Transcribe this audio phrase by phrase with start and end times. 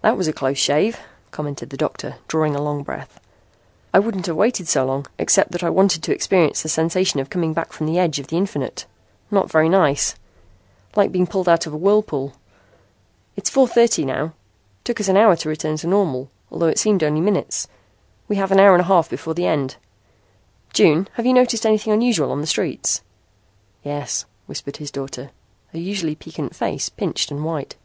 [0.00, 0.98] "That was a close shave,"
[1.30, 3.20] commented the doctor, drawing a long breath.
[3.94, 7.30] "I wouldn't have waited so long, except that I wanted to experience the sensation of
[7.30, 8.86] coming back from the edge of the infinite.
[9.30, 10.16] Not very nice!
[10.96, 12.32] Like being pulled out of a whirlpool.
[13.36, 14.32] It's 4:30 now.
[14.82, 17.68] Took us an hour to return to normal, although it seemed only minutes.
[18.26, 19.76] We have an hour and a half before the end.
[20.72, 23.00] June, have you noticed anything unusual on the streets?"
[23.84, 25.30] "Yes," whispered his daughter,
[25.72, 27.76] her usually piquant face pinched and white.